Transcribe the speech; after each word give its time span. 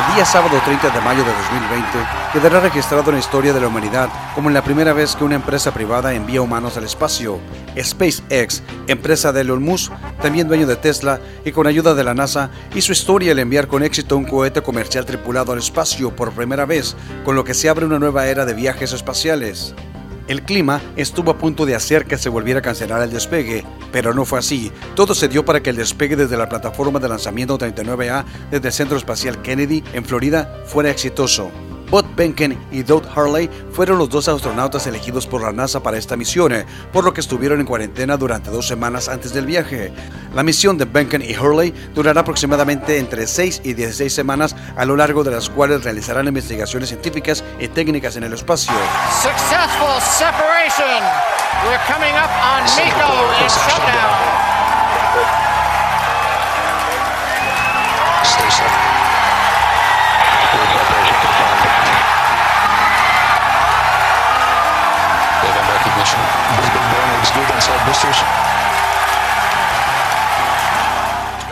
El 0.00 0.14
día 0.14 0.24
sábado 0.24 0.58
30 0.64 0.88
de 0.88 1.00
mayo 1.02 1.22
de 1.22 1.30
2020 1.30 1.88
quedará 2.32 2.60
registrado 2.60 3.10
en 3.10 3.16
la 3.16 3.20
historia 3.20 3.52
de 3.52 3.60
la 3.60 3.66
humanidad 3.66 4.08
como 4.34 4.48
la 4.48 4.64
primera 4.64 4.94
vez 4.94 5.14
que 5.14 5.24
una 5.24 5.34
empresa 5.34 5.74
privada 5.74 6.14
envía 6.14 6.40
humanos 6.40 6.78
al 6.78 6.84
espacio. 6.84 7.38
SpaceX, 7.78 8.62
empresa 8.86 9.30
de 9.30 9.42
Elon 9.42 9.62
Musk, 9.62 9.92
también 10.22 10.48
dueño 10.48 10.66
de 10.66 10.76
Tesla 10.76 11.20
y 11.44 11.52
con 11.52 11.66
ayuda 11.66 11.94
de 11.94 12.04
la 12.04 12.14
NASA, 12.14 12.50
hizo 12.74 12.92
historia 12.92 13.32
al 13.32 13.40
enviar 13.40 13.68
con 13.68 13.82
éxito 13.82 14.16
un 14.16 14.24
cohete 14.24 14.62
comercial 14.62 15.04
tripulado 15.04 15.52
al 15.52 15.58
espacio 15.58 16.16
por 16.16 16.32
primera 16.32 16.64
vez, 16.64 16.96
con 17.22 17.36
lo 17.36 17.44
que 17.44 17.52
se 17.52 17.68
abre 17.68 17.84
una 17.84 17.98
nueva 17.98 18.26
era 18.26 18.46
de 18.46 18.54
viajes 18.54 18.94
espaciales. 18.94 19.74
El 20.30 20.42
clima 20.42 20.80
estuvo 20.94 21.32
a 21.32 21.38
punto 21.38 21.66
de 21.66 21.74
hacer 21.74 22.06
que 22.06 22.16
se 22.16 22.28
volviera 22.28 22.60
a 22.60 22.62
cancelar 22.62 23.02
el 23.02 23.10
despegue, 23.10 23.64
pero 23.90 24.14
no 24.14 24.24
fue 24.24 24.38
así. 24.38 24.70
Todo 24.94 25.12
se 25.12 25.26
dio 25.26 25.44
para 25.44 25.60
que 25.60 25.70
el 25.70 25.76
despegue 25.76 26.14
desde 26.14 26.36
la 26.36 26.48
plataforma 26.48 27.00
de 27.00 27.08
lanzamiento 27.08 27.58
39A 27.58 28.24
desde 28.48 28.68
el 28.68 28.72
Centro 28.72 28.96
Espacial 28.96 29.42
Kennedy 29.42 29.82
en 29.92 30.04
Florida 30.04 30.62
fuera 30.66 30.88
exitoso. 30.88 31.50
Bud 31.90 32.04
Benken 32.14 32.56
y 32.70 32.84
Doug 32.84 33.02
Harley 33.16 33.50
fueron 33.72 33.98
los 33.98 34.08
dos 34.08 34.28
astronautas 34.28 34.86
elegidos 34.86 35.26
por 35.26 35.42
la 35.42 35.52
NASA 35.52 35.82
para 35.82 35.98
esta 35.98 36.16
misión, 36.16 36.52
por 36.92 37.04
lo 37.04 37.12
que 37.12 37.20
estuvieron 37.20 37.58
en 37.58 37.66
cuarentena 37.66 38.16
durante 38.16 38.50
dos 38.50 38.68
semanas 38.68 39.08
antes 39.08 39.32
del 39.32 39.46
viaje. 39.46 39.92
La 40.32 40.44
misión 40.44 40.78
de 40.78 40.84
Benken 40.84 41.22
y 41.22 41.36
Hurley 41.36 41.74
durará 41.92 42.20
aproximadamente 42.20 42.98
entre 42.98 43.26
6 43.26 43.62
y 43.64 43.74
16 43.74 44.14
semanas, 44.14 44.54
a 44.76 44.84
lo 44.84 44.94
largo 44.94 45.24
de 45.24 45.32
las 45.32 45.50
cuales 45.50 45.82
realizarán 45.82 46.28
investigaciones 46.28 46.90
científicas 46.90 47.42
y 47.58 47.66
técnicas 47.66 48.14
en 48.16 48.22
el 48.22 48.34
espacio. 48.34 48.72
Successful 49.20 50.00
separation. 50.00 51.02
We're 51.64 51.80
coming 51.88 52.14
up 52.14 52.30
on 52.40 52.62
Miko 52.76 53.10
in 53.42 53.48
shutdown. 53.48 55.49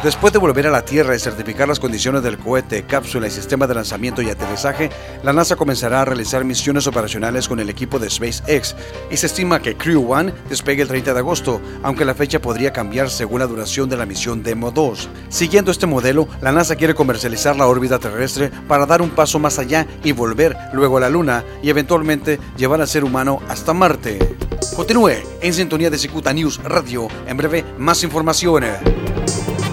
Después 0.03 0.33
de 0.33 0.39
volver 0.39 0.65
a 0.69 0.71
la 0.71 0.85
Tierra 0.85 1.17
y 1.17 1.19
certificar 1.19 1.67
las 1.67 1.81
condiciones 1.81 2.23
del 2.23 2.39
cohete, 2.39 2.85
cápsula 2.85 3.27
y 3.27 3.31
sistema 3.31 3.67
de 3.67 3.75
lanzamiento 3.75 4.23
y 4.23 4.31
aterrizaje, 4.31 4.91
la 5.25 5.33
NASA 5.33 5.57
comenzará 5.57 6.01
a 6.01 6.05
realizar 6.05 6.45
misiones 6.45 6.87
operacionales 6.87 7.49
con 7.49 7.59
el 7.59 7.69
equipo 7.69 7.99
de 7.99 8.09
SpaceX 8.09 8.77
y 9.11 9.17
se 9.17 9.27
estima 9.27 9.61
que 9.61 9.77
Crew 9.77 10.13
One 10.13 10.33
despegue 10.49 10.83
el 10.83 10.89
30 10.89 11.15
de 11.15 11.19
agosto, 11.19 11.61
aunque 11.83 12.05
la 12.05 12.15
fecha 12.15 12.41
podría 12.41 12.73
cambiar 12.73 13.11
según 13.11 13.41
la 13.41 13.49
duración 13.49 13.89
de 13.89 13.97
la 13.97 14.07
misión 14.07 14.45
Demo 14.45 14.71
2. 14.71 15.09
Siguiendo 15.31 15.73
este 15.73 15.87
modelo, 15.87 16.29
la 16.41 16.53
NASA 16.53 16.77
quiere 16.77 16.95
comercializar 16.95 17.57
la 17.57 17.67
órbita 17.67 17.99
terrestre 17.99 18.53
para 18.69 18.87
dar 18.87 19.03
un 19.03 19.11
paso 19.11 19.41
más 19.41 19.59
allá 19.59 19.85
y 20.05 20.13
volver 20.13 20.57
luego 20.73 20.99
a 20.99 21.01
la 21.01 21.11
Luna 21.11 21.45
y 21.61 21.71
eventualmente 21.71 22.39
llevar 22.57 22.81
al 22.81 22.89
ser 22.89 23.03
humano 23.03 23.43
hasta 23.49 23.75
Marte. 23.75 24.38
Continúe 24.75 25.23
en 25.41 25.55
sintonía 25.55 25.91
de 25.91 25.99
Cicuta 25.99 26.33
News 26.33 26.63
Radio. 26.63 27.09
En 27.27 27.37
breve, 27.37 27.65
más 27.79 28.03
información. 28.05 28.65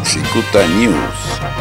Cicuta 0.04 0.68
News. 0.68 1.55